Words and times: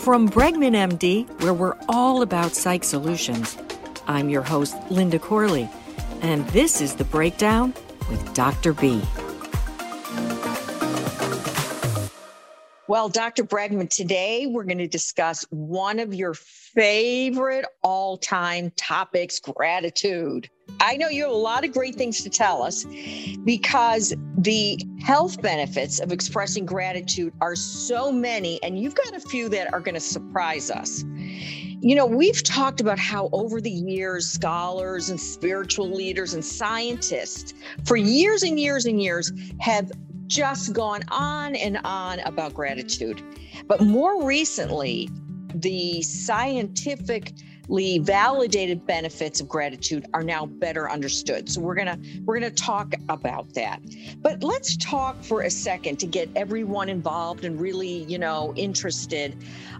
From 0.00 0.30
Bregman 0.30 0.72
MD, 0.72 1.28
where 1.42 1.52
we're 1.52 1.76
all 1.86 2.22
about 2.22 2.54
psych 2.54 2.84
solutions, 2.84 3.58
I'm 4.06 4.30
your 4.30 4.40
host, 4.40 4.74
Linda 4.90 5.18
Corley, 5.18 5.68
and 6.22 6.46
this 6.48 6.80
is 6.80 6.94
The 6.94 7.04
Breakdown 7.04 7.74
with 8.08 8.32
Dr. 8.32 8.72
B. 8.72 9.02
Well, 12.90 13.08
Dr. 13.08 13.44
Bregman, 13.44 13.88
today 13.88 14.48
we're 14.48 14.64
going 14.64 14.78
to 14.78 14.88
discuss 14.88 15.46
one 15.50 16.00
of 16.00 16.12
your 16.12 16.34
favorite 16.34 17.64
all 17.84 18.18
time 18.18 18.72
topics 18.74 19.38
gratitude. 19.38 20.50
I 20.80 20.96
know 20.96 21.08
you 21.08 21.22
have 21.22 21.30
a 21.30 21.36
lot 21.36 21.64
of 21.64 21.72
great 21.72 21.94
things 21.94 22.24
to 22.24 22.28
tell 22.28 22.64
us 22.64 22.84
because 23.44 24.12
the 24.38 24.76
health 25.00 25.40
benefits 25.40 26.00
of 26.00 26.10
expressing 26.10 26.66
gratitude 26.66 27.32
are 27.40 27.54
so 27.54 28.10
many, 28.10 28.60
and 28.64 28.76
you've 28.76 28.96
got 28.96 29.14
a 29.14 29.20
few 29.20 29.48
that 29.50 29.72
are 29.72 29.78
going 29.78 29.94
to 29.94 30.00
surprise 30.00 30.68
us. 30.68 31.04
You 31.82 31.94
know, 31.94 32.06
we've 32.06 32.42
talked 32.42 32.80
about 32.80 32.98
how 32.98 33.30
over 33.32 33.60
the 33.60 33.70
years, 33.70 34.26
scholars 34.26 35.10
and 35.10 35.20
spiritual 35.20 35.88
leaders 35.88 36.34
and 36.34 36.44
scientists 36.44 37.54
for 37.84 37.96
years 37.96 38.42
and 38.42 38.58
years 38.58 38.84
and 38.84 39.00
years 39.00 39.32
have 39.60 39.92
just 40.30 40.72
gone 40.72 41.02
on 41.08 41.56
and 41.56 41.78
on 41.84 42.20
about 42.20 42.54
gratitude. 42.54 43.20
But 43.66 43.82
more 43.82 44.24
recently, 44.24 45.10
the 45.54 46.00
scientifically 46.02 47.34
validated 47.98 48.84
benefits 48.86 49.40
of 49.40 49.48
gratitude 49.48 50.06
are 50.12 50.22
now 50.22 50.46
better 50.46 50.90
understood. 50.90 51.48
So 51.48 51.60
we're 51.60 51.76
to 51.76 51.98
we're 52.24 52.40
to 52.40 52.50
talk 52.50 52.94
about 53.08 53.54
that. 53.54 53.80
But 54.20 54.42
let's 54.42 54.76
talk 54.76 55.22
for 55.22 55.42
a 55.42 55.50
second 55.50 55.98
to 56.00 56.06
get 56.06 56.28
everyone 56.34 56.88
involved 56.88 57.44
and 57.44 57.60
really, 57.60 58.04
you 58.04 58.18
know, 58.18 58.52
interested 58.56 59.36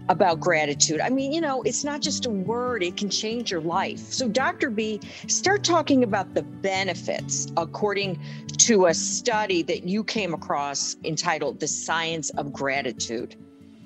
about 0.09 0.39
gratitude. 0.39 1.01
I 1.01 1.09
mean, 1.09 1.31
you 1.31 1.41
know, 1.41 1.61
it's 1.63 1.83
not 1.83 2.01
just 2.01 2.25
a 2.25 2.29
word, 2.29 2.81
it 2.83 2.97
can 2.97 3.09
change 3.09 3.51
your 3.51 3.61
life. 3.61 3.99
So, 3.99 4.27
Dr. 4.27 4.69
B, 4.69 4.99
start 5.27 5.63
talking 5.63 6.03
about 6.03 6.33
the 6.33 6.43
benefits 6.43 7.51
according 7.57 8.19
to 8.57 8.87
a 8.87 8.93
study 8.93 9.63
that 9.63 9.83
you 9.83 10.03
came 10.03 10.33
across 10.33 10.95
entitled 11.03 11.59
The 11.59 11.67
Science 11.67 12.29
of 12.31 12.53
Gratitude. 12.53 13.35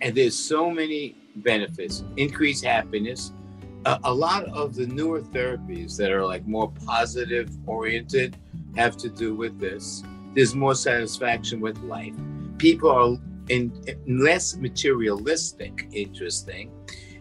And 0.02 0.16
there's 0.16 0.36
so 0.36 0.70
many 0.70 1.16
benefits 1.38 2.04
increased 2.18 2.64
happiness. 2.64 3.32
A, 3.86 4.00
a 4.06 4.14
lot 4.14 4.46
of 4.46 4.76
the 4.76 4.88
newer 4.88 5.22
therapies 5.22 5.96
that 5.98 6.12
are 6.12 6.26
like 6.26 6.46
more 6.48 6.72
positive 6.86 7.50
oriented 7.68 8.36
have 8.76 8.98
to 8.98 9.10
do 9.10 9.36
with 9.36 9.60
this. 9.60 10.04
There's 10.34 10.56
more 10.56 10.76
satisfaction 10.76 11.62
with 11.62 11.78
life. 11.80 12.14
People 12.58 12.90
are 12.90 13.18
in, 13.50 13.72
in 13.88 14.24
less 14.24 14.56
materialistic, 14.56 15.88
interesting. 15.94 16.72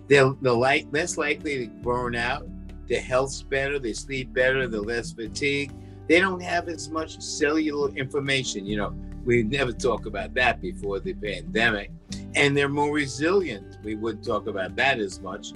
They're, 0.09 0.33
they're 0.43 0.53
like, 0.53 0.87
less 0.91 1.17
likely 1.17 1.67
to 1.67 1.73
burn 1.83 2.17
out. 2.17 2.47
Their 2.89 3.01
health's 3.01 3.43
better. 3.43 3.79
They 3.79 3.93
sleep 3.93 4.33
better. 4.33 4.67
They're 4.67 4.81
less 4.81 5.13
fatigued. 5.13 5.75
They 6.09 6.21
don't 6.21 6.43
have 6.43 6.69
as 6.69 6.91
much 6.91 7.21
cellular 7.21 7.95
inflammation. 7.97 8.67
You 8.67 8.77
know, 8.77 8.95
we 9.25 9.43
never 9.43 9.73
talk 9.73 10.07
about 10.07 10.35
that 10.35 10.61
before 10.61 11.01
the 11.01 11.15
pandemic. 11.15 11.91
And 12.35 12.57
they're 12.57 12.69
more 12.69 12.93
resilient. 12.93 13.79
We 13.83 13.95
wouldn't 13.95 14.25
talk 14.25 14.47
about 14.47 14.77
that 14.77 14.99
as 14.99 15.21
much. 15.21 15.53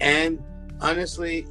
And 0.00 0.42
honestly, 0.80 1.46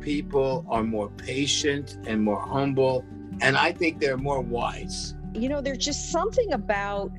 people 0.00 0.66
are 0.68 0.82
more 0.82 1.10
patient 1.10 1.98
and 2.06 2.22
more 2.22 2.40
humble. 2.40 3.04
And 3.40 3.56
I 3.56 3.72
think 3.72 4.00
they're 4.00 4.16
more 4.16 4.40
wise 4.40 5.14
you 5.34 5.48
know, 5.48 5.60
there's 5.60 5.78
just 5.78 6.10
something 6.10 6.52
about 6.52 7.10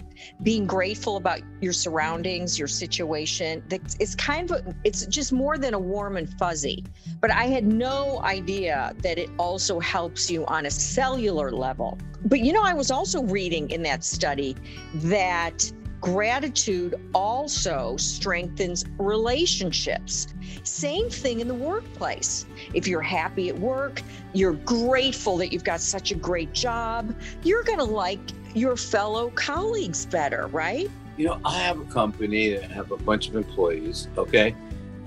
being 0.43 0.65
grateful 0.65 1.17
about 1.17 1.41
your 1.61 1.73
surroundings, 1.73 2.59
your 2.59 2.67
situation. 2.67 3.63
That 3.69 3.95
it's 3.99 4.15
kind 4.15 4.51
of, 4.51 4.75
it's 4.83 5.05
just 5.07 5.33
more 5.33 5.57
than 5.57 5.73
a 5.73 5.79
warm 5.79 6.17
and 6.17 6.29
fuzzy. 6.37 6.85
But 7.19 7.31
I 7.31 7.45
had 7.45 7.65
no 7.65 8.21
idea 8.21 8.93
that 8.99 9.17
it 9.17 9.29
also 9.39 9.79
helps 9.79 10.29
you 10.29 10.45
on 10.45 10.65
a 10.65 10.71
cellular 10.71 11.51
level. 11.51 11.97
But, 12.25 12.41
you 12.41 12.53
know, 12.53 12.63
I 12.63 12.73
was 12.73 12.91
also 12.91 13.23
reading 13.23 13.69
in 13.71 13.81
that 13.83 14.03
study 14.03 14.55
that 14.95 15.71
Gratitude 16.03 16.95
also 17.13 17.95
strengthens 17.95 18.83
relationships. 18.97 20.27
Same 20.63 21.09
thing 21.09 21.39
in 21.39 21.47
the 21.47 21.53
workplace. 21.53 22.45
If 22.73 22.89
you're 22.89 23.01
happy 23.01 23.47
at 23.47 23.57
work, 23.57 24.01
you're 24.33 24.51
grateful 24.51 25.37
that 25.37 25.53
you've 25.53 25.63
got 25.63 25.79
such 25.79 26.11
a 26.11 26.15
great 26.15 26.51
job, 26.51 27.15
you're 27.43 27.63
going 27.63 27.77
to 27.77 27.85
like 27.85 28.19
your 28.53 28.75
fellow 28.75 29.29
colleagues 29.29 30.05
better, 30.05 30.47
right? 30.47 30.91
You 31.15 31.27
know, 31.27 31.39
I 31.45 31.57
have 31.59 31.79
a 31.79 31.85
company 31.85 32.53
that 32.53 32.69
have 32.69 32.91
a 32.91 32.97
bunch 32.97 33.29
of 33.29 33.37
employees, 33.37 34.09
okay? 34.17 34.53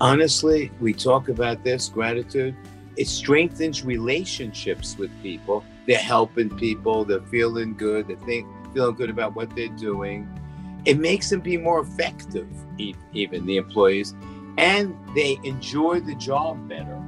Honestly, 0.01 0.71
we 0.79 0.95
talk 0.95 1.29
about 1.29 1.63
this 1.63 1.89
gratitude. 1.89 2.55
It 2.95 3.07
strengthens 3.07 3.85
relationships 3.85 4.97
with 4.97 5.11
people. 5.21 5.63
They're 5.85 5.99
helping 5.99 6.49
people, 6.57 7.05
they're 7.05 7.21
feeling 7.21 7.75
good, 7.75 8.07
they 8.07 8.15
think 8.15 8.47
feeling 8.73 8.95
good 8.95 9.11
about 9.11 9.35
what 9.35 9.55
they're 9.55 9.67
doing 9.67 10.27
it 10.85 10.97
makes 10.97 11.29
them 11.29 11.41
be 11.41 11.57
more 11.57 11.81
effective, 11.81 12.47
even 13.13 13.45
the 13.45 13.57
employees, 13.57 14.13
and 14.57 14.95
they 15.15 15.39
enjoy 15.43 15.99
the 15.99 16.15
job 16.15 16.67
better 16.67 17.01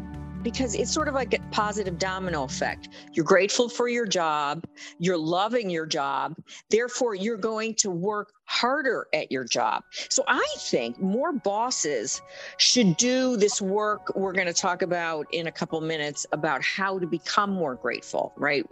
because 0.44 0.76
it's 0.76 0.92
sort 0.92 1.08
of 1.08 1.14
like 1.14 1.34
a 1.34 1.40
positive 1.52 1.98
domino 1.98 2.44
effect. 2.44 2.90
You're 3.14 3.26
grateful 3.26 3.70
for 3.70 3.88
your 3.88 4.06
job, 4.06 4.66
you're 5.00 5.18
loving 5.18 5.70
your 5.70 5.86
job, 5.86 6.36
therefore, 6.70 7.16
you're 7.16 7.38
going 7.38 7.76
to 7.76 7.90
work 7.90 8.34
harder 8.46 9.08
at 9.14 9.32
your 9.32 9.44
job. 9.44 9.84
So 10.10 10.24
I 10.28 10.46
think 10.58 11.00
more 11.00 11.32
bosses 11.32 12.22
should 12.58 12.98
do 12.98 13.38
this 13.38 13.62
work 13.62 14.16
we're 14.16 14.34
going 14.34 14.48
to 14.48 14.54
talk 14.54 14.82
about 14.82 15.28
in 15.32 15.48
a 15.48 15.52
couple 15.52 15.80
minutes 15.82 16.26
about 16.32 16.64
how 16.64 16.98
to 16.98 17.06
become 17.06 17.52
more 17.52 17.76
grateful, 17.76 18.34
right? 18.38 18.66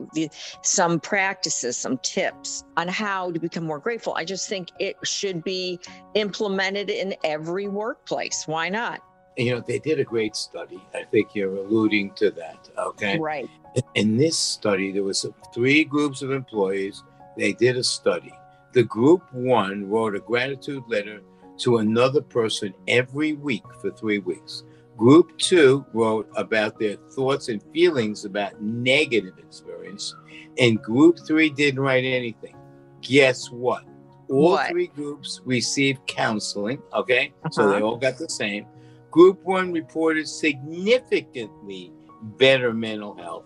Some 0.63 0.99
practices, 0.99 1.77
some 1.77 1.99
tips 1.99 2.63
on 2.75 2.87
how 2.87 3.31
to 3.31 3.39
become 3.39 3.65
more 3.65 3.79
grateful. 3.79 4.15
I 4.15 4.25
just 4.25 4.49
think 4.49 4.69
it 4.79 4.95
should 5.03 5.43
be 5.43 5.79
implemented 6.15 6.89
in 6.89 7.15
every 7.23 7.67
workplace. 7.67 8.47
Why 8.47 8.69
not? 8.69 9.01
You 9.37 9.53
know, 9.53 9.61
they 9.65 9.79
did 9.79 9.99
a 9.99 10.03
great 10.03 10.35
study. 10.35 10.81
I 10.93 11.03
think 11.03 11.35
you're 11.35 11.55
alluding 11.55 12.11
to 12.15 12.31
that. 12.31 12.69
Okay. 12.77 13.19
Right. 13.19 13.49
In 13.93 14.17
this 14.17 14.37
study, 14.37 14.91
there 14.91 15.03
was 15.03 15.25
three 15.53 15.83
groups 15.83 16.23
of 16.23 16.31
employees. 16.31 17.03
They 17.37 17.53
did 17.53 17.77
a 17.77 17.83
study. 17.83 18.33
The 18.73 18.83
group 18.83 19.21
one 19.31 19.87
wrote 19.89 20.15
a 20.15 20.19
gratitude 20.19 20.83
letter 20.87 21.21
to 21.59 21.77
another 21.77 22.21
person 22.21 22.73
every 22.87 23.33
week 23.33 23.63
for 23.79 23.91
three 23.91 24.19
weeks. 24.19 24.63
Group 24.97 25.37
two 25.37 25.85
wrote 25.93 26.27
about 26.35 26.79
their 26.79 26.95
thoughts 26.95 27.49
and 27.49 27.61
feelings 27.71 28.25
about 28.25 28.59
negative 28.59 29.37
experience. 29.37 30.15
And 30.57 30.81
group 30.81 31.19
three 31.27 31.51
didn't 31.51 31.79
write 31.79 32.03
anything. 32.03 32.55
Guess 33.01 33.51
what? 33.51 33.83
All 34.29 34.53
what? 34.53 34.71
three 34.71 34.87
groups 34.87 35.41
received 35.45 36.05
counseling. 36.07 36.81
Okay. 36.93 37.33
Uh-huh. 37.43 37.49
So 37.51 37.69
they 37.69 37.81
all 37.81 37.97
got 37.97 38.17
the 38.17 38.27
same 38.27 38.65
Group 39.11 39.43
one 39.43 39.71
reported 39.71 40.27
significantly 40.27 41.91
better 42.37 42.73
mental 42.73 43.15
health 43.15 43.45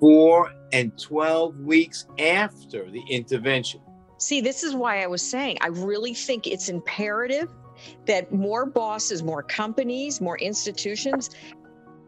four 0.00 0.50
and 0.72 0.98
12 0.98 1.60
weeks 1.60 2.06
after 2.18 2.90
the 2.90 3.02
intervention. 3.10 3.80
See, 4.18 4.40
this 4.40 4.62
is 4.62 4.74
why 4.74 5.02
I 5.02 5.06
was 5.06 5.22
saying 5.22 5.58
I 5.60 5.68
really 5.68 6.14
think 6.14 6.46
it's 6.46 6.68
imperative 6.68 7.48
that 8.06 8.32
more 8.32 8.66
bosses, 8.66 9.22
more 9.22 9.42
companies, 9.42 10.20
more 10.20 10.38
institutions 10.38 11.30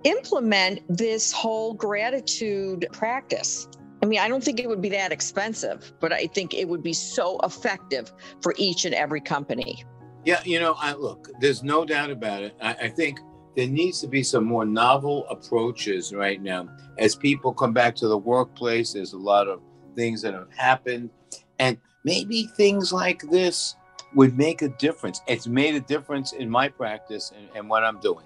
implement 0.04 0.80
this 0.88 1.32
whole 1.32 1.74
gratitude 1.74 2.86
practice. 2.92 3.68
I 4.02 4.06
mean, 4.06 4.18
I 4.18 4.26
don't 4.26 4.42
think 4.42 4.58
it 4.58 4.68
would 4.68 4.82
be 4.82 4.88
that 4.90 5.12
expensive, 5.12 5.92
but 6.00 6.12
I 6.12 6.26
think 6.26 6.54
it 6.54 6.68
would 6.68 6.82
be 6.82 6.92
so 6.92 7.38
effective 7.44 8.12
for 8.40 8.52
each 8.58 8.84
and 8.84 8.94
every 8.94 9.20
company. 9.20 9.84
Yeah, 10.24 10.40
you 10.44 10.60
know, 10.60 10.74
I 10.78 10.92
look, 10.92 11.30
there's 11.40 11.62
no 11.62 11.84
doubt 11.84 12.10
about 12.10 12.42
it. 12.42 12.54
I, 12.60 12.74
I, 12.74 12.88
think 12.88 13.18
there 13.56 13.66
needs 13.66 14.00
to 14.02 14.06
be 14.06 14.22
some 14.22 14.44
more 14.44 14.64
novel 14.64 15.26
approaches 15.28 16.14
right 16.14 16.40
now. 16.40 16.68
As 16.98 17.16
people 17.16 17.52
come 17.52 17.72
back 17.72 17.96
to 17.96 18.08
the 18.08 18.18
workplace, 18.18 18.92
there's 18.92 19.14
a 19.14 19.18
lot 19.18 19.48
of 19.48 19.60
things 19.96 20.22
that 20.22 20.34
have 20.34 20.50
happened. 20.56 21.10
And 21.58 21.76
maybe 22.04 22.44
things 22.56 22.92
like 22.92 23.22
this 23.30 23.74
would 24.14 24.36
make 24.36 24.62
a 24.62 24.68
difference. 24.68 25.20
It's 25.26 25.46
made 25.46 25.74
a 25.74 25.80
difference 25.80 26.32
in 26.32 26.48
my 26.48 26.68
practice 26.68 27.32
and, 27.36 27.48
and 27.56 27.68
what 27.68 27.82
I'm 27.82 27.98
doing. 28.00 28.24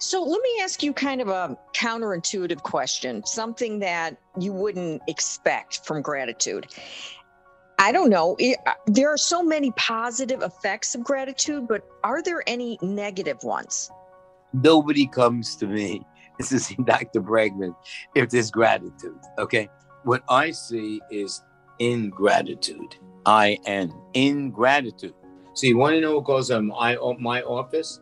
So 0.00 0.22
let 0.22 0.40
me 0.42 0.60
ask 0.62 0.82
you 0.82 0.92
kind 0.92 1.20
of 1.20 1.28
a 1.28 1.58
counterintuitive 1.74 2.62
question, 2.62 3.24
something 3.26 3.80
that 3.80 4.16
you 4.38 4.52
wouldn't 4.52 5.02
expect 5.08 5.84
from 5.84 6.02
gratitude. 6.02 6.68
I 7.78 7.92
don't 7.92 8.10
know. 8.10 8.36
Uh, 8.40 8.72
there 8.86 9.08
are 9.12 9.18
so 9.18 9.42
many 9.42 9.70
positive 9.72 10.42
effects 10.42 10.94
of 10.96 11.04
gratitude, 11.04 11.68
but 11.68 11.86
are 12.02 12.22
there 12.22 12.42
any 12.46 12.76
negative 12.82 13.42
ones? 13.44 13.90
Nobody 14.52 15.06
comes 15.06 15.54
to 15.56 15.66
me. 15.66 16.04
This 16.38 16.52
is 16.52 16.68
Dr. 16.84 17.20
Bregman. 17.20 17.74
If 18.14 18.30
there's 18.30 18.50
gratitude, 18.50 19.18
okay. 19.38 19.68
What 20.04 20.22
I 20.28 20.52
see 20.52 21.00
is 21.10 21.42
ingratitude. 21.80 22.96
I 23.26 23.58
am 23.66 23.92
ingratitude. 24.14 25.14
So 25.54 25.66
you 25.66 25.76
want 25.76 25.94
to 25.94 26.00
know 26.00 26.14
what 26.14 26.24
goes 26.24 26.50
on 26.50 26.68
my 26.68 26.96
my 27.18 27.42
office? 27.42 28.00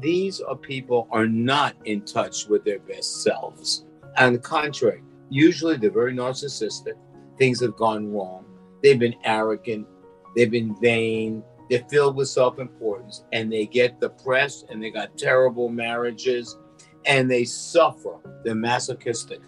These 0.00 0.40
are 0.40 0.56
people 0.56 1.06
are 1.12 1.28
not 1.28 1.76
in 1.84 2.02
touch 2.02 2.46
with 2.48 2.64
their 2.64 2.80
best 2.80 3.22
selves. 3.22 3.84
On 4.18 4.32
the 4.32 4.38
contrary, 4.38 5.02
usually 5.30 5.76
they're 5.76 5.90
very 5.90 6.14
narcissistic. 6.14 6.94
Things 7.38 7.60
have 7.60 7.76
gone 7.76 8.12
wrong. 8.12 8.44
They've 8.82 8.98
been 8.98 9.16
arrogant. 9.24 9.86
They've 10.34 10.50
been 10.50 10.74
vain. 10.80 11.42
They're 11.70 11.84
filled 11.88 12.16
with 12.16 12.28
self-importance, 12.28 13.24
and 13.32 13.50
they 13.50 13.66
get 13.66 14.00
depressed, 14.00 14.66
and 14.68 14.82
they 14.82 14.90
got 14.90 15.16
terrible 15.16 15.68
marriages, 15.68 16.58
and 17.06 17.30
they 17.30 17.44
suffer. 17.44 18.18
They're 18.44 18.54
masochistic. 18.54 19.40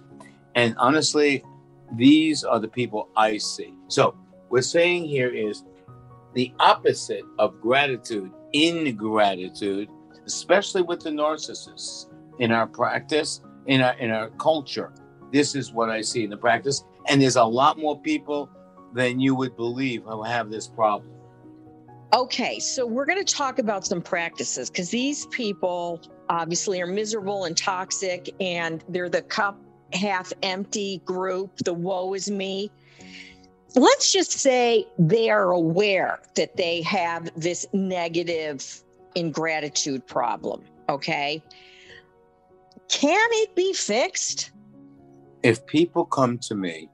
And 0.54 0.74
honestly, 0.78 1.44
these 1.96 2.44
are 2.44 2.58
the 2.60 2.68
people 2.68 3.08
I 3.16 3.36
see. 3.38 3.74
So, 3.88 4.16
we're 4.48 4.62
saying 4.62 5.04
here 5.06 5.28
is 5.28 5.64
the 6.34 6.52
opposite 6.60 7.24
of 7.38 7.60
gratitude, 7.60 8.30
ingratitude, 8.52 9.88
especially 10.26 10.82
with 10.82 11.00
the 11.00 11.10
narcissists 11.10 12.06
in 12.38 12.52
our 12.52 12.66
practice, 12.66 13.42
in 13.66 13.80
our 13.80 13.94
in 13.94 14.10
our 14.10 14.30
culture. 14.30 14.92
This 15.32 15.54
is 15.54 15.72
what 15.72 15.90
I 15.90 16.00
see 16.00 16.24
in 16.24 16.30
the 16.30 16.36
practice. 16.36 16.84
And 17.08 17.20
there's 17.20 17.36
a 17.36 17.44
lot 17.44 17.78
more 17.78 18.00
people 18.00 18.48
than 18.94 19.20
you 19.20 19.34
would 19.34 19.56
believe 19.56 20.04
who 20.04 20.22
have 20.22 20.50
this 20.50 20.68
problem. 20.68 21.10
Okay, 22.14 22.60
so 22.60 22.86
we're 22.86 23.06
going 23.06 23.22
to 23.22 23.34
talk 23.34 23.58
about 23.58 23.84
some 23.84 24.00
practices 24.00 24.70
because 24.70 24.88
these 24.90 25.26
people 25.26 26.00
obviously 26.28 26.80
are 26.80 26.86
miserable 26.86 27.44
and 27.44 27.56
toxic, 27.56 28.32
and 28.40 28.84
they're 28.88 29.08
the 29.08 29.22
cup 29.22 29.60
half 29.92 30.32
empty 30.42 31.02
group, 31.04 31.56
the 31.64 31.74
woe 31.74 32.14
is 32.14 32.30
me. 32.30 32.70
Let's 33.74 34.12
just 34.12 34.32
say 34.32 34.86
they 34.98 35.30
are 35.30 35.50
aware 35.50 36.20
that 36.36 36.56
they 36.56 36.82
have 36.82 37.30
this 37.36 37.66
negative 37.72 38.82
ingratitude 39.14 40.06
problem. 40.06 40.62
Okay. 40.88 41.42
Can 42.88 43.28
it 43.32 43.56
be 43.56 43.72
fixed? 43.72 44.52
If 45.42 45.66
people 45.66 46.04
come 46.04 46.38
to 46.38 46.54
me 46.54 46.88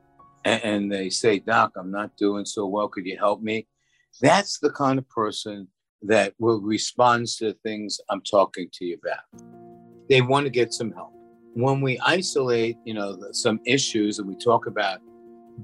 and, 0.45 0.65
and 0.65 0.93
they 0.93 1.11
say, 1.11 1.39
Doc, 1.39 1.73
I'm 1.77 1.91
not 1.91 2.17
doing 2.17 2.45
so 2.45 2.67
well, 2.67 2.89
could 2.89 3.07
you 3.07 3.19
help 3.19 3.43
me? 3.43 3.67
That's 4.21 4.59
the 4.59 4.71
kind 4.71 4.99
of 4.99 5.09
person 5.09 5.69
that 6.03 6.35
will 6.39 6.61
respond 6.61 7.27
to 7.27 7.47
the 7.47 7.57
things 7.63 8.01
I'm 8.09 8.23
talking 8.23 8.69
to 8.73 8.85
you 8.85 8.99
about. 9.03 9.43
They 10.09 10.23
want 10.23 10.47
to 10.47 10.51
get 10.51 10.73
some 10.73 10.93
help 10.93 11.13
when 11.55 11.81
we 11.81 11.99
isolate, 12.01 12.79
you 12.85 12.95
know, 12.95 13.19
some 13.33 13.61
issues 13.67 14.19
and 14.19 14.29
we 14.29 14.37
talk 14.37 14.67
about 14.67 15.01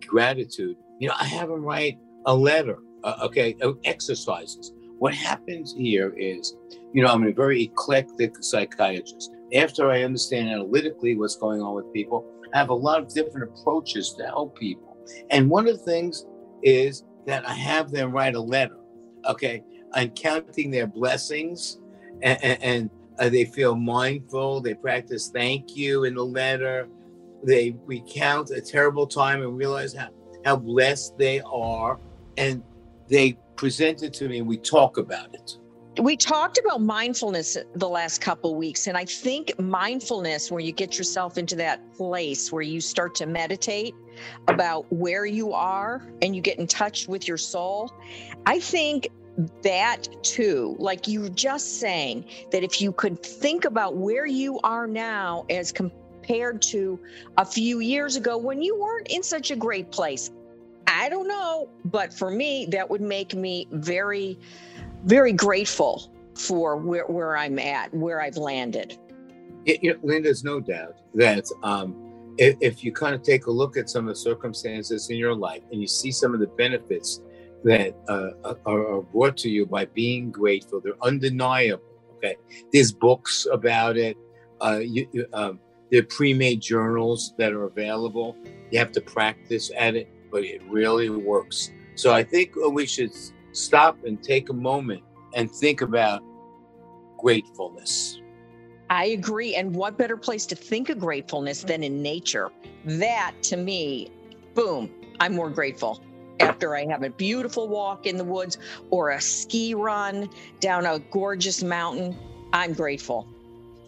gratitude, 0.07 0.77
you 0.99 1.09
know, 1.09 1.15
I 1.19 1.25
have 1.25 1.49
them 1.49 1.63
write 1.63 1.99
a 2.27 2.35
letter, 2.35 2.79
uh, 3.05 3.17
okay, 3.23 3.57
exercises. 3.85 4.73
What 4.99 5.15
happens 5.15 5.75
here 5.77 6.15
is, 6.17 6.57
you 6.93 7.03
know, 7.03 7.09
I'm 7.09 7.27
a 7.27 7.33
very 7.33 7.63
eclectic 7.65 8.35
psychiatrist. 8.41 9.31
After 9.55 9.91
I 9.91 10.03
understand 10.03 10.49
analytically 10.49 11.15
what's 11.15 11.37
going 11.37 11.63
on 11.63 11.75
with 11.75 11.93
people, 11.93 12.25
I 12.55 12.59
have 12.59 12.71
a 12.71 12.75
lot 12.75 13.01
of 13.01 13.13
different 13.13 13.51
approaches 13.51 14.15
to 14.15 14.27
help 14.27 14.59
people. 14.59 14.97
And 15.31 15.49
one 15.49 15.69
of 15.69 15.79
the 15.79 15.85
things 15.85 16.27
is 16.63 17.05
that 17.27 17.49
I 17.49 17.53
have 17.53 17.91
them 17.91 18.13
write 18.13 18.35
a 18.35 18.41
letter, 18.41 18.79
okay, 19.27 19.63
and 19.95 20.15
counting 20.15 20.71
their 20.71 20.87
blessings 20.87 21.79
and, 22.23 22.39
and, 22.43 22.63
and 22.63 22.91
uh, 23.19 23.29
they 23.29 23.45
feel 23.45 23.75
mindful. 23.75 24.61
They 24.61 24.75
practice 24.75 25.31
thank 25.31 25.77
you 25.77 26.05
in 26.05 26.15
the 26.15 26.25
letter. 26.25 26.89
They 27.45 27.77
recount 27.87 28.51
a 28.51 28.61
terrible 28.61 29.07
time 29.07 29.43
and 29.43 29.57
realize 29.57 29.95
how, 29.95 30.09
how 30.45 30.57
blessed 30.57 31.17
they 31.19 31.41
are. 31.41 31.99
And 32.37 32.63
they 33.09 33.39
present 33.57 34.03
it 34.03 34.13
to 34.15 34.29
me 34.29 34.39
and 34.39 34.47
we 34.47 34.59
talk 34.59 34.99
about 34.99 35.35
it. 35.35 35.59
We 35.99 36.15
talked 36.15 36.59
about 36.59 36.83
mindfulness 36.83 37.57
the 37.75 37.89
last 37.89 38.21
couple 38.21 38.55
weeks. 38.55 38.87
And 38.87 38.99
I 38.99 39.07
think 39.07 39.59
mindfulness, 39.59 40.51
where 40.51 40.61
you 40.61 40.73
get 40.73 40.99
yourself 40.99 41.39
into 41.39 41.57
that 41.57 41.95
place 41.95 42.53
where 42.53 42.63
you 42.63 42.83
start 42.83 43.15
to 43.17 43.27
meditate 43.27 43.95
about 44.49 44.85
where 44.93 45.25
you 45.25 45.55
are 45.55 46.07
and 46.21 46.37
you 46.37 46.43
get 46.43 46.59
in 46.59 46.67
touch 46.67 47.09
with 47.09 47.27
your 47.27 47.39
soul, 47.39 47.93
I 48.45 48.61
think 48.61 49.09
that 49.63 50.09
too, 50.23 50.77
like 50.79 51.09
you 51.09 51.23
were 51.23 51.29
just 51.31 51.81
saying, 51.81 52.27
that 52.51 52.63
if 52.63 52.81
you 52.81 52.93
could 52.93 53.23
think 53.23 53.65
about 53.65 53.97
where 53.97 54.27
you 54.27 54.61
are 54.65 54.87
now 54.87 55.47
as 55.49 55.73
compared 55.73 56.61
to 56.61 57.01
a 57.39 57.45
few 57.45 57.81
years 57.81 58.17
ago 58.17 58.37
when 58.37 58.61
you 58.61 58.79
weren't 58.79 59.09
in 59.09 59.23
such 59.23 59.51
a 59.51 59.57
great 59.57 59.91
place, 59.91 60.31
I 60.87 61.09
don't 61.09 61.29
know, 61.29 61.69
but 61.85 62.13
for 62.13 62.31
me, 62.31 62.67
that 62.71 62.89
would 62.89 63.01
make 63.01 63.35
me 63.35 63.67
very, 63.73 64.39
very 65.05 65.33
grateful 65.33 66.13
for 66.35 66.77
where, 66.77 67.07
where 67.07 67.37
I'm 67.37 67.59
at, 67.59 67.93
where 67.95 68.21
I've 68.21 68.37
landed. 68.37 68.99
It, 69.65 69.83
you 69.83 69.99
no 70.45 70.61
doubt 70.61 70.97
that 71.15 71.45
um, 71.63 72.35
if, 72.39 72.57
if 72.61 72.85
you 72.85 72.93
kind 72.93 73.15
of 73.15 73.23
take 73.23 73.47
a 73.47 73.51
look 73.51 73.77
at 73.77 73.89
some 73.89 74.07
of 74.09 74.15
the 74.15 74.21
circumstances 74.21 75.11
in 75.11 75.17
your 75.17 75.35
life 75.35 75.63
and 75.73 75.81
you 75.81 75.89
see 75.89 76.13
some 76.13 76.35
of 76.35 76.41
the 76.41 76.47
benefits 76.47 77.21
that 77.65 77.97
uh, 78.09 78.55
are, 78.65 79.03
brought 79.03 79.37
to 79.39 79.49
you 79.49 79.67
by 79.67 79.87
being 79.87 80.31
grateful. 80.31 80.81
They're 80.81 81.03
undeniable. 81.03 81.83
Okay, 82.17 82.37
there's 82.73 82.93
books 82.93 83.47
about 83.51 83.97
it. 83.97 84.17
Uh, 84.61 84.79
you, 84.79 85.27
um, 85.33 85.59
there 85.91 86.01
are 86.01 86.05
pre-made 86.07 86.61
journals 86.61 87.35
that 87.39 87.53
are 87.53 87.65
available. 87.65 88.37
You 88.71 88.79
have 88.79 88.93
to 88.93 89.01
practice 89.01 89.71
at 89.77 89.97
it, 89.97 90.09
but 90.31 90.45
it 90.45 90.63
really 90.69 91.11
works. 91.11 91.73
So 91.95 92.13
I 92.13 92.23
think 92.23 92.53
we 92.71 92.87
should 92.87 93.13
stop 93.57 94.05
and 94.05 94.23
take 94.23 94.51
a 94.51 94.53
moment 94.53 95.03
and 95.35 95.51
think 95.51 95.81
about 95.81 96.23
gratefulness. 97.19 98.21
I 98.89 99.07
agree. 99.07 99.55
And 99.55 99.75
what 99.75 99.99
better 99.99 100.17
place 100.17 100.47
to 100.47 100.55
think 100.55 100.91
of 100.91 100.99
gratefulness 100.99 101.63
than 101.63 101.83
in 101.83 102.03
nature? 102.03 102.51
That 102.85 103.35
to 103.43 103.57
me, 103.57 104.11
boom, 104.55 104.91
I'm 105.19 105.35
more 105.35 105.51
grateful 105.51 106.01
after 106.41 106.77
I 106.77 106.87
have 106.87 107.03
a 107.03 107.11
beautiful 107.11 107.69
walk 107.69 108.07
in 108.07 108.17
the 108.17 108.25
woods 108.25 108.59
or 108.91 109.11
a 109.11 109.21
ski 109.21 109.75
run 109.75 110.29
down 110.61 110.87
a 110.87 110.99
gorgeous 110.99 111.63
mountain, 111.63 112.17
I'm 112.53 112.73
grateful. 112.75 113.27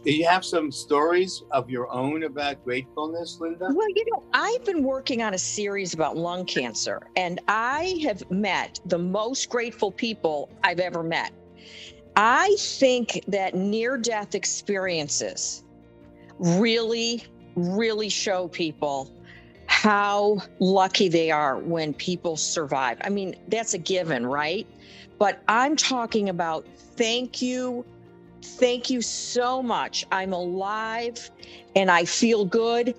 Do 0.05 0.13
you 0.13 0.27
have 0.27 0.45
some 0.45 0.71
stories 0.71 1.43
of 1.51 1.69
your 1.69 1.91
own 1.93 2.23
about 2.23 2.65
gratefulness, 2.65 3.39
Linda? 3.41 3.69
Well, 3.73 3.89
you 3.95 4.05
know, 4.11 4.23
I've 4.33 4.65
been 4.65 4.85
working 4.85 5.23
on 5.23 5.35
a 5.35 5.39
series 5.39 5.93
about 5.93 6.17
lung 6.17 6.45
cancer, 6.47 7.03
and 7.17 7.41
I 7.49 8.01
have 8.05 8.31
met 8.31 8.81
the 8.87 8.99
most 8.99 9.49
grateful 9.49 9.91
people 9.91 10.51
I've 10.63 10.81
ever 10.81 11.03
met. 11.03 11.33
I 12.17 12.57
think 12.59 13.25
that 13.29 13.55
near 13.55 13.97
death 13.97 14.35
experiences 14.35 15.65
really, 16.39 17.25
really 17.57 18.09
show 18.09 18.49
people 18.49 19.13
how 19.67 20.39
lucky 20.59 21.09
they 21.09 21.31
are 21.31 21.59
when 21.59 21.93
people 21.93 22.37
survive. 22.37 22.99
I 23.03 23.11
mean, 23.11 23.37
that's 23.49 23.75
a 23.75 23.79
given, 23.79 24.27
right? 24.27 24.67
But 25.19 25.43
I'm 25.49 25.77
talking 25.77 26.29
about 26.29 26.67
thank 26.97 27.43
you. 27.43 27.85
Thank 28.43 28.91
you 28.91 29.03
so 29.03 29.63
much. 29.63 30.05
I'm 30.13 30.33
alive 30.33 31.31
and 31.75 31.91
I 31.91 32.05
feel 32.05 32.45
good. 32.45 32.95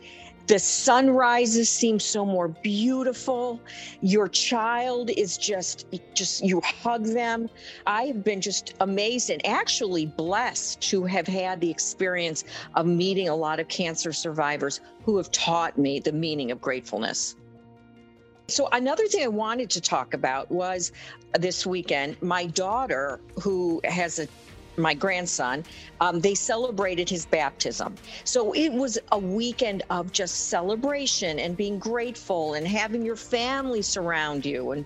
The 0.48 0.58
sunrises 0.58 1.69
seem 1.69 2.00
so 2.00 2.25
more 2.25 2.48
beautiful. 2.48 3.62
Your 4.01 4.27
child 4.27 5.12
is 5.12 5.38
just 5.38 5.86
just 6.15 6.43
you 6.43 6.60
hug 6.62 7.05
them. 7.05 7.50
I've 7.86 8.24
been 8.24 8.41
just 8.41 8.74
amazed 8.79 9.29
and 9.29 9.46
actually 9.46 10.08
blessed 10.08 10.81
to 10.89 11.03
have 11.03 11.27
had 11.27 11.62
the 11.62 11.69
experience 11.69 12.46
of 12.74 12.88
meeting 12.88 13.29
a 13.29 13.36
lot 13.36 13.60
of 13.60 13.67
cancer 13.67 14.12
survivors 14.12 14.81
who 15.03 15.17
have 15.17 15.31
taught 15.31 15.77
me 15.77 16.00
the 16.00 16.13
meaning 16.13 16.50
of 16.50 16.60
gratefulness. 16.60 17.36
So 18.48 18.67
another 18.72 19.05
thing 19.05 19.24
I 19.24 19.27
wanted 19.27 19.69
to 19.69 19.81
talk 19.81 20.15
about 20.15 20.50
was 20.50 20.91
this 21.38 21.67
weekend, 21.67 22.19
my 22.24 22.48
daughter, 22.48 23.22
who 23.39 23.79
has 23.84 24.17
a 24.17 24.27
my 24.79 24.93
grandson, 24.93 25.63
um, 26.01 26.19
they 26.19 26.36
celebrated 26.36 27.09
his 27.09 27.25
baptism. 27.25 27.95
So 28.24 28.53
it 28.53 28.69
was 28.71 28.98
a 29.12 29.19
weekend 29.19 29.83
of 29.89 30.12
just 30.12 30.50
celebration 30.50 31.39
and 31.39 31.55
being 31.55 31.79
grateful 31.79 32.53
and 32.53 32.67
having 32.67 33.05
your 33.05 33.15
family 33.15 33.81
surround 33.81 34.45
you 34.45 34.71
and 34.71 34.86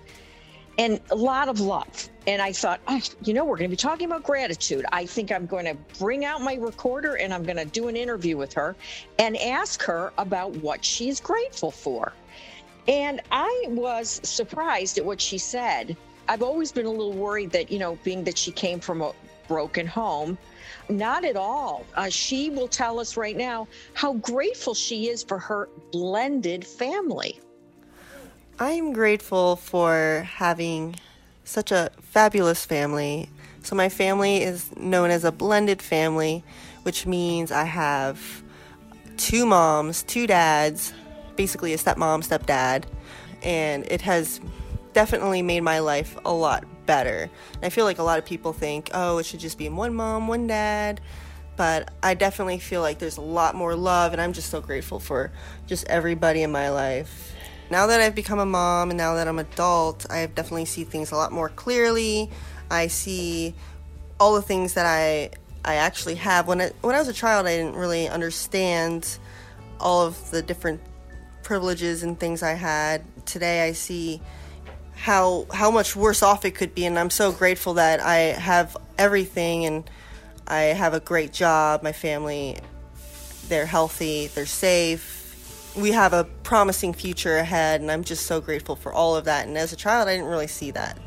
and 0.78 1.00
a 1.10 1.14
lot 1.14 1.48
of 1.48 1.60
love. 1.60 2.08
And 2.26 2.40
I 2.42 2.52
thought, 2.52 2.80
oh, 2.88 3.00
you 3.22 3.34
know, 3.34 3.44
we're 3.44 3.56
going 3.56 3.70
to 3.70 3.72
be 3.72 3.76
talking 3.76 4.06
about 4.06 4.24
gratitude. 4.24 4.84
I 4.92 5.06
think 5.06 5.30
I'm 5.30 5.46
going 5.46 5.66
to 5.66 5.76
bring 5.98 6.24
out 6.24 6.40
my 6.40 6.54
recorder 6.54 7.14
and 7.14 7.32
I'm 7.32 7.44
going 7.44 7.58
to 7.58 7.64
do 7.64 7.88
an 7.88 7.96
interview 7.96 8.36
with 8.36 8.52
her 8.54 8.74
and 9.18 9.36
ask 9.36 9.82
her 9.84 10.12
about 10.18 10.52
what 10.56 10.84
she's 10.84 11.20
grateful 11.20 11.70
for. 11.70 12.12
And 12.88 13.20
I 13.30 13.66
was 13.68 14.20
surprised 14.24 14.98
at 14.98 15.04
what 15.04 15.20
she 15.20 15.38
said. 15.38 15.96
I've 16.28 16.42
always 16.42 16.72
been 16.72 16.86
a 16.86 16.90
little 16.90 17.12
worried 17.12 17.50
that, 17.52 17.70
you 17.70 17.78
know, 17.78 17.98
being 18.02 18.24
that 18.24 18.38
she 18.38 18.50
came 18.50 18.80
from 18.80 19.02
a 19.02 19.12
broken 19.48 19.86
home. 19.86 20.38
Not 20.88 21.24
at 21.24 21.36
all. 21.36 21.86
Uh, 21.94 22.08
she 22.08 22.50
will 22.50 22.68
tell 22.68 23.00
us 23.00 23.16
right 23.16 23.36
now 23.36 23.66
how 23.94 24.14
grateful 24.14 24.74
she 24.74 25.08
is 25.08 25.22
for 25.22 25.38
her 25.38 25.68
blended 25.92 26.66
family. 26.66 27.40
I'm 28.58 28.92
grateful 28.92 29.56
for 29.56 30.26
having 30.30 30.96
such 31.44 31.72
a 31.72 31.90
fabulous 32.00 32.64
family. 32.64 33.28
So, 33.62 33.74
my 33.74 33.88
family 33.88 34.42
is 34.42 34.74
known 34.76 35.10
as 35.10 35.24
a 35.24 35.32
blended 35.32 35.80
family, 35.80 36.44
which 36.82 37.06
means 37.06 37.50
I 37.50 37.64
have 37.64 38.42
two 39.16 39.46
moms, 39.46 40.02
two 40.02 40.26
dads, 40.26 40.92
basically 41.36 41.72
a 41.72 41.78
stepmom, 41.78 42.26
stepdad, 42.26 42.84
and 43.42 43.84
it 43.90 44.02
has 44.02 44.40
definitely 44.92 45.42
made 45.42 45.62
my 45.62 45.80
life 45.80 46.16
a 46.24 46.32
lot 46.32 46.64
better. 46.86 47.30
And 47.54 47.64
I 47.64 47.68
feel 47.68 47.84
like 47.84 47.98
a 47.98 48.02
lot 48.02 48.18
of 48.18 48.24
people 48.24 48.52
think, 48.52 48.90
oh, 48.94 49.18
it 49.18 49.26
should 49.26 49.40
just 49.40 49.58
be 49.58 49.68
one 49.68 49.94
mom, 49.94 50.28
one 50.28 50.46
dad. 50.46 51.00
But 51.56 51.92
I 52.02 52.14
definitely 52.14 52.58
feel 52.58 52.80
like 52.80 52.98
there's 52.98 53.16
a 53.16 53.22
lot 53.22 53.54
more 53.54 53.76
love, 53.76 54.12
and 54.12 54.20
I'm 54.20 54.32
just 54.32 54.50
so 54.50 54.60
grateful 54.60 54.98
for 54.98 55.30
just 55.66 55.86
everybody 55.86 56.42
in 56.42 56.50
my 56.50 56.70
life. 56.70 57.32
Now 57.70 57.86
that 57.86 58.00
I've 58.00 58.14
become 58.14 58.38
a 58.40 58.46
mom 58.46 58.90
and 58.90 58.98
now 58.98 59.14
that 59.14 59.28
I'm 59.28 59.38
adult, 59.38 60.10
I 60.10 60.26
definitely 60.26 60.66
see 60.66 60.84
things 60.84 61.12
a 61.12 61.16
lot 61.16 61.32
more 61.32 61.48
clearly. 61.48 62.30
I 62.70 62.88
see 62.88 63.54
all 64.20 64.34
the 64.34 64.42
things 64.42 64.74
that 64.74 64.86
I 64.86 65.30
I 65.64 65.76
actually 65.76 66.16
have. 66.16 66.46
When 66.46 66.60
it, 66.60 66.76
when 66.82 66.94
I 66.94 66.98
was 66.98 67.08
a 67.08 67.12
child, 67.12 67.46
I 67.46 67.56
didn't 67.56 67.76
really 67.76 68.08
understand 68.08 69.18
all 69.80 70.06
of 70.06 70.30
the 70.30 70.42
different 70.42 70.80
privileges 71.42 72.02
and 72.02 72.20
things 72.20 72.42
I 72.42 72.52
had. 72.52 73.02
Today, 73.24 73.66
I 73.66 73.72
see 73.72 74.20
how 74.96 75.46
how 75.52 75.70
much 75.70 75.94
worse 75.96 76.22
off 76.22 76.44
it 76.44 76.52
could 76.52 76.74
be, 76.74 76.86
and 76.86 76.98
I'm 76.98 77.10
so 77.10 77.32
grateful 77.32 77.74
that 77.74 78.00
I 78.00 78.16
have 78.16 78.76
everything 78.98 79.66
and 79.66 79.90
I 80.46 80.62
have 80.62 80.94
a 80.94 81.00
great 81.00 81.32
job. 81.32 81.82
My 81.82 81.92
family, 81.92 82.58
they're 83.48 83.66
healthy, 83.66 84.28
they're 84.28 84.46
safe. 84.46 85.20
We 85.76 85.90
have 85.92 86.12
a 86.12 86.24
promising 86.44 86.92
future 86.92 87.36
ahead, 87.36 87.80
and 87.80 87.90
I'm 87.90 88.04
just 88.04 88.26
so 88.26 88.40
grateful 88.40 88.76
for 88.76 88.92
all 88.92 89.16
of 89.16 89.24
that. 89.24 89.46
And 89.46 89.58
as 89.58 89.72
a 89.72 89.76
child, 89.76 90.08
I 90.08 90.14
didn't 90.14 90.30
really 90.30 90.46
see 90.46 90.70
that. 90.70 90.98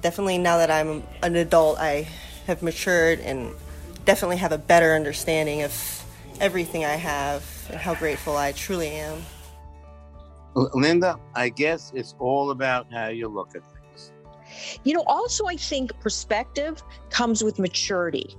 Definitely, 0.00 0.38
now 0.38 0.58
that 0.58 0.70
I'm 0.70 1.02
an 1.22 1.34
adult, 1.34 1.78
I 1.78 2.06
have 2.46 2.62
matured 2.62 3.18
and 3.20 3.52
definitely 4.04 4.36
have 4.36 4.52
a 4.52 4.58
better 4.58 4.94
understanding 4.94 5.62
of 5.62 6.04
everything 6.40 6.84
I 6.84 6.94
have 6.94 7.44
and 7.68 7.78
how 7.78 7.94
grateful 7.94 8.36
I 8.36 8.52
truly 8.52 8.88
am. 8.88 9.22
Linda, 10.74 11.18
I 11.34 11.48
guess 11.48 11.92
it's 11.94 12.14
all 12.18 12.50
about 12.50 12.92
how 12.92 13.08
you 13.08 13.28
look 13.28 13.54
at 13.54 13.62
things. 13.62 14.12
You 14.84 14.94
know, 14.94 15.04
also, 15.06 15.46
I 15.46 15.56
think 15.56 15.98
perspective 16.00 16.82
comes 17.10 17.44
with 17.44 17.58
maturity. 17.58 18.36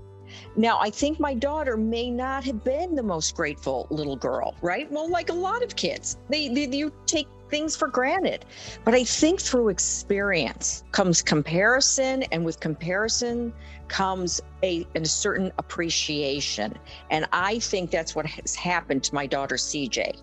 Now, 0.56 0.80
I 0.80 0.90
think 0.90 1.20
my 1.20 1.34
daughter 1.34 1.78
may 1.78 2.10
not 2.12 2.44
have 2.44 2.64
been 2.64 2.96
the 2.96 3.04
most 3.04 3.36
grateful 3.36 3.88
little 3.90 4.16
girl, 4.16 4.56
right? 4.62 4.92
Well, 4.92 5.10
like 5.10 5.30
a 5.30 5.34
lot 5.34 5.64
of 5.64 5.76
kids, 5.76 6.18
they, 6.30 6.48
they 6.50 6.68
you 6.68 6.92
take 7.06 7.28
things 7.50 7.76
for 7.76 7.88
granted. 7.88 8.46
But 8.86 8.94
I 8.94 9.04
think 9.04 9.42
through 9.42 9.70
experience 9.70 10.84
comes 10.92 11.22
comparison, 11.22 12.24
and 12.32 12.46
with 12.46 12.60
comparison 12.60 13.54
comes 13.88 14.40
a, 14.64 14.86
a 14.96 15.06
certain 15.06 15.52
appreciation. 15.58 16.78
And 17.10 17.28
I 17.32 17.60
think 17.60 17.90
that's 17.92 18.16
what 18.16 18.26
has 18.28 18.56
happened 18.56 19.04
to 19.06 19.16
my 19.16 19.26
daughter 19.26 19.56
CJ. 19.56 20.22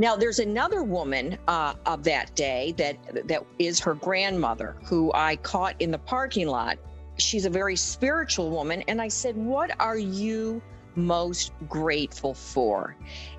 Now, 0.00 0.16
there's 0.16 0.38
another 0.38 0.82
woman 0.82 1.36
uh, 1.46 1.74
of 1.84 2.04
that 2.04 2.34
day 2.34 2.72
that 2.78 2.96
that 3.28 3.44
is 3.58 3.78
her 3.80 3.92
grandmother, 3.92 4.74
who 4.82 5.12
I 5.12 5.36
caught 5.36 5.76
in 5.78 5.90
the 5.90 5.98
parking 5.98 6.48
lot. 6.48 6.78
She's 7.18 7.44
a 7.44 7.50
very 7.50 7.76
spiritual 7.76 8.48
woman, 8.50 8.82
and 8.88 8.98
I 8.98 9.08
said, 9.08 9.36
"What 9.36 9.78
are 9.78 9.98
you 9.98 10.62
most 10.96 11.52
grateful 11.68 12.32
for?" 12.32 12.96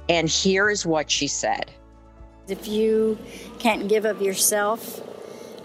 And 0.08 0.30
here 0.30 0.70
is 0.70 0.86
what 0.86 1.10
she 1.10 1.26
said: 1.26 1.72
If 2.48 2.68
you 2.68 3.18
can't 3.58 3.90
give 3.90 4.06
of 4.06 4.22
yourself, 4.22 5.02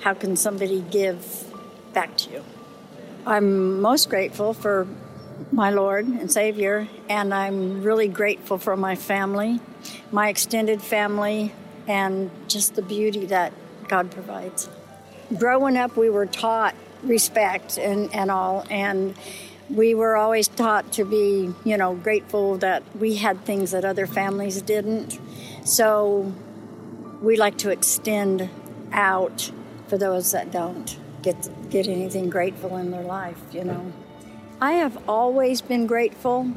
how 0.01 0.15
can 0.15 0.35
somebody 0.35 0.81
give 0.91 1.45
back 1.93 2.17
to 2.17 2.31
you? 2.31 2.45
I'm 3.27 3.83
most 3.83 4.09
grateful 4.09 4.55
for 4.55 4.89
my 5.53 5.71
Lord 5.71 6.07
and 6.07 6.31
Savior, 6.31 6.89
and 7.09 7.33
I'm 7.33 7.83
really 7.83 8.09
grateful 8.09 8.59
for 8.59 8.77
my 8.77 8.97
family, 8.97 9.61
my 10.11 10.29
extended 10.29 10.83
family, 10.83 11.53
and 11.87 12.31
just 12.49 12.75
the 12.75 12.83
beauty 12.83 13.27
that 13.27 13.53
God 13.89 14.11
provides. 14.11 14.69
Growing 15.39 15.77
up, 15.77 15.97
we 15.97 16.11
were 16.11 16.27
taught 16.27 16.75
respect 17.03 17.79
and, 17.79 18.13
and 18.15 18.31
all, 18.31 18.67
and 18.71 19.15
we 19.71 19.95
were 19.95 20.17
always 20.17 20.49
taught 20.49 20.93
to 20.93 21.05
be, 21.05 21.53
you 21.65 21.77
know, 21.77 21.95
grateful 21.95 22.59
that 22.59 22.83
we 22.97 23.17
had 23.17 23.45
things 23.45 23.73
that 23.73 23.85
other 23.85 24.07
families 24.07 24.63
didn't. 24.63 25.19
So 25.65 26.33
we 27.21 27.37
like 27.37 27.59
to 27.59 27.71
extend 27.71 28.49
out 28.93 29.51
for 29.89 29.99
those 29.99 30.33
that 30.33 30.51
don't 30.53 30.97
get 31.23 31.49
get 31.71 31.89
anything 31.89 32.31
grateful 32.31 32.77
in 32.77 32.91
their 32.91 33.03
life, 33.03 33.39
you 33.53 33.65
know. 33.65 33.93
I 34.61 34.73
have 34.73 34.97
always 35.07 35.61
been 35.61 35.87
grateful. 35.87 36.51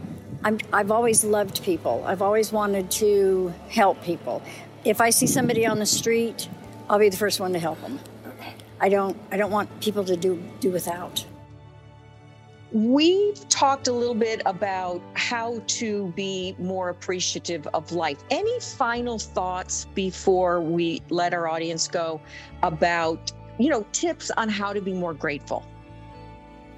i 0.45 0.57
have 0.71 0.89
always 0.89 1.25
loved 1.25 1.61
people. 1.63 2.01
I've 2.05 2.21
always 2.21 2.51
wanted 2.53 2.89
to 2.91 3.53
help 3.69 4.01
people. 4.03 4.41
If 4.85 5.01
I 5.01 5.09
see 5.09 5.27
somebody 5.27 5.65
on 5.65 5.79
the 5.79 5.85
street, 5.85 6.47
I'll 6.89 6.99
be 6.99 7.09
the 7.09 7.17
first 7.17 7.41
one 7.41 7.51
to 7.53 7.59
help 7.59 7.81
them. 7.81 7.99
I 8.79 8.87
don't 8.87 9.17
I 9.31 9.35
don't 9.35 9.51
want 9.51 9.81
people 9.81 10.05
to 10.05 10.15
do 10.15 10.41
do 10.61 10.71
without. 10.71 11.25
We've 12.71 13.49
talked 13.49 13.89
a 13.89 13.91
little 13.91 14.15
bit 14.15 14.41
about 14.45 15.01
how 15.15 15.61
to 15.67 16.13
be 16.15 16.55
more 16.57 16.89
appreciative 16.89 17.67
of 17.73 17.91
life. 17.91 18.19
Any 18.29 18.59
final 18.61 19.19
thoughts 19.19 19.87
before 19.93 20.61
we 20.61 21.01
let 21.09 21.33
our 21.33 21.49
audience 21.49 21.89
go 21.89 22.21
about 22.63 23.33
you 23.59 23.69
know, 23.69 23.85
tips 23.91 24.31
on 24.31 24.47
how 24.47 24.71
to 24.71 24.79
be 24.81 24.93
more 24.93 25.13
grateful? 25.13 25.65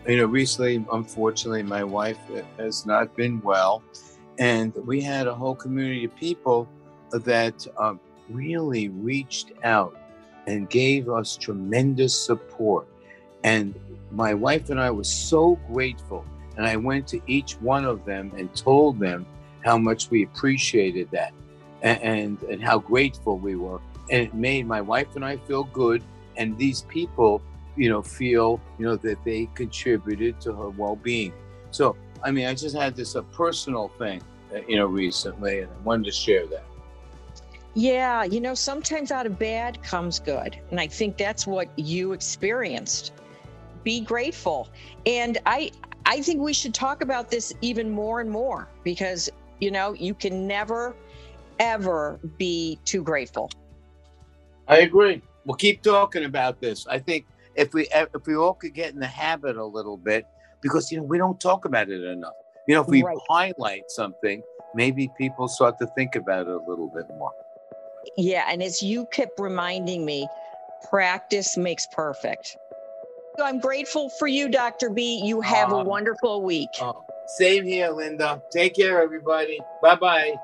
You 0.08 0.18
know, 0.18 0.26
recently, 0.26 0.84
unfortunately, 0.92 1.62
my 1.62 1.84
wife 1.84 2.18
has 2.58 2.88
not 2.88 3.16
been 3.16 3.40
well. 3.42 3.84
And 4.40 4.74
we 4.88 5.00
had 5.00 5.28
a 5.28 5.34
whole 5.34 5.54
community 5.54 6.06
of 6.06 6.16
people 6.16 6.68
that 7.12 7.68
um, 7.78 8.00
really 8.28 8.90
reached 8.90 9.52
out 9.64 9.96
and 10.48 10.68
gave 10.70 11.08
us 11.08 11.38
tremendous 11.38 12.20
support. 12.20 12.88
And 13.44 13.76
my 14.10 14.34
wife 14.34 14.72
and 14.72 14.80
I 14.80 14.90
were 14.90 15.04
so 15.04 15.60
grateful. 15.72 16.26
And 16.58 16.66
I 16.66 16.78
went 16.78 17.08
to 17.10 17.22
each 17.28 17.54
one 17.62 17.86
of 17.86 18.04
them 18.04 18.32
and 18.36 18.54
told 18.56 19.00
them 19.00 19.26
how 19.64 19.78
much 19.78 20.10
we 20.10 20.24
appreciated 20.24 21.12
that 21.12 21.32
and, 21.84 22.02
and, 22.02 22.44
and 22.44 22.64
how 22.64 22.80
grateful 22.80 23.38
we 23.38 23.56
were. 23.56 23.80
And 24.10 24.22
it 24.22 24.34
made 24.34 24.66
my 24.66 24.82
wife 24.82 25.16
and 25.16 25.24
I 25.24 25.38
feel 25.38 25.66
good 25.66 26.04
and 26.38 26.58
these 26.58 26.82
people 26.84 27.42
you 27.76 27.90
know 27.90 28.02
feel 28.02 28.60
you 28.78 28.86
know 28.86 28.96
that 28.96 29.24
they 29.24 29.50
contributed 29.56 30.40
to 30.42 30.54
her 30.54 30.70
well-being. 30.70 31.34
So 31.72 31.96
i 32.24 32.32
mean 32.32 32.46
i 32.46 32.54
just 32.54 32.76
had 32.76 32.96
this 32.96 33.16
a 33.16 33.24
personal 33.24 33.90
thing 33.98 34.22
uh, 34.54 34.60
you 34.68 34.76
know 34.76 34.86
recently 34.86 35.60
and 35.60 35.72
i 35.72 35.78
wanted 35.84 36.06
to 36.06 36.12
share 36.12 36.46
that. 36.48 36.64
Yeah 37.74 38.24
you 38.24 38.42
know 38.42 38.54
sometimes 38.54 39.12
out 39.12 39.26
of 39.26 39.40
bad 39.40 39.82
comes 39.82 40.20
good 40.20 40.58
and 40.70 40.80
i 40.80 40.88
think 40.88 41.18
that's 41.18 41.48
what 41.48 41.68
you 41.78 42.14
experienced. 42.14 43.14
Be 43.84 44.02
grateful. 44.02 44.70
And 45.06 45.38
i 45.46 45.72
i 46.06 46.22
think 46.22 46.42
we 46.42 46.54
should 46.54 46.74
talk 46.74 47.02
about 47.02 47.32
this 47.32 47.54
even 47.62 47.90
more 47.90 48.22
and 48.22 48.30
more 48.30 48.68
because 48.84 49.30
you 49.60 49.72
know 49.72 49.94
you 49.94 50.14
can 50.14 50.48
never 50.48 50.96
ever 51.60 52.20
be 52.38 52.80
too 52.86 53.04
grateful. 53.04 53.50
I 54.68 54.80
agree. 54.80 55.22
We'll 55.46 55.56
keep 55.56 55.82
talking 55.82 56.26
about 56.26 56.60
this. 56.60 56.88
I 56.88 57.00
think 57.00 57.26
if 57.56 57.74
we 57.74 57.88
if 57.94 58.26
we 58.26 58.36
all 58.36 58.54
could 58.54 58.74
get 58.74 58.94
in 58.94 59.00
the 59.00 59.08
habit 59.08 59.58
a 59.58 59.66
little 59.66 59.98
bit, 59.98 60.26
because 60.62 60.92
you 60.92 60.98
know 60.98 61.04
we 61.04 61.18
don't 61.18 61.40
talk 61.40 61.66
about 61.66 61.90
it 61.90 62.04
enough. 62.04 62.34
You 62.68 62.76
know, 62.76 62.82
if 62.82 62.88
we 62.88 63.04
right. 63.04 63.18
highlight 63.30 63.90
something, 63.90 64.42
maybe 64.76 65.10
people 65.18 65.48
start 65.48 65.78
to 65.80 65.88
think 65.88 66.16
about 66.16 66.48
it 66.48 66.54
a 66.54 66.64
little 66.68 66.92
bit 66.94 67.06
more. 67.18 67.34
Yeah, 68.18 68.46
and 68.50 68.62
as 68.62 68.82
you 68.82 69.06
kept 69.12 69.40
reminding 69.40 70.06
me, 70.06 70.28
practice 70.90 71.58
makes 71.58 71.88
perfect. 71.88 72.58
So 73.38 73.46
I'm 73.46 73.60
grateful 73.60 74.10
for 74.10 74.28
you, 74.28 74.50
Dr. 74.50 74.90
B. 74.90 75.22
You 75.24 75.42
have 75.42 75.72
a 75.72 75.78
um, 75.78 75.88
wonderful 75.88 76.42
week. 76.44 76.70
Uh, 76.82 76.94
same 77.38 77.66
here, 77.66 77.90
Linda. 77.90 78.42
Take 78.52 78.76
care, 78.76 79.02
everybody. 79.02 79.60
Bye 79.82 79.96
bye. 79.96 80.36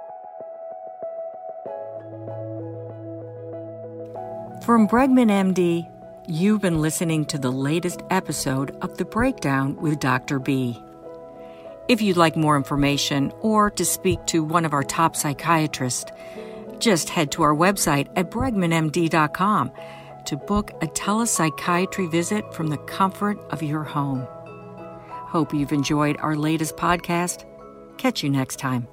From 4.63 4.87
Bregman 4.87 5.29
MD, 5.29 5.87
you've 6.27 6.61
been 6.61 6.81
listening 6.81 7.25
to 7.25 7.37
the 7.37 7.51
latest 7.51 8.01
episode 8.09 8.71
of 8.81 8.97
The 8.97 9.05
Breakdown 9.05 9.77
with 9.77 9.99
Dr. 9.99 10.39
B. 10.39 10.77
If 11.87 12.01
you'd 12.01 12.17
like 12.17 12.35
more 12.35 12.57
information 12.57 13.31
or 13.39 13.71
to 13.71 13.85
speak 13.85 14.25
to 14.27 14.43
one 14.43 14.65
of 14.65 14.73
our 14.73 14.83
top 14.83 15.15
psychiatrists, 15.15 16.11
just 16.79 17.09
head 17.09 17.31
to 17.31 17.43
our 17.43 17.55
website 17.55 18.09
at 18.17 18.29
bregmanmd.com 18.29 19.71
to 20.25 20.35
book 20.35 20.71
a 20.81 20.87
telepsychiatry 20.87 22.11
visit 22.11 22.53
from 22.53 22.67
the 22.67 22.77
comfort 22.77 23.39
of 23.51 23.63
your 23.63 23.83
home. 23.83 24.27
Hope 25.09 25.53
you've 25.53 25.71
enjoyed 25.71 26.17
our 26.19 26.35
latest 26.35 26.75
podcast. 26.75 27.45
Catch 27.97 28.21
you 28.21 28.29
next 28.29 28.57
time. 28.57 28.87